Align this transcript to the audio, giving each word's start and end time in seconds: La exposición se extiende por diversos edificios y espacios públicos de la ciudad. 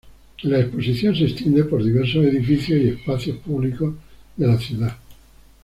La 0.41 0.59
exposición 0.59 1.15
se 1.15 1.25
extiende 1.25 1.63
por 1.63 1.83
diversos 1.83 2.25
edificios 2.25 2.81
y 2.81 2.87
espacios 2.89 3.37
públicos 3.37 3.93
de 4.35 4.47
la 4.47 4.57
ciudad. 4.57 4.97